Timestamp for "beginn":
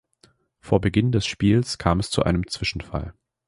0.81-1.11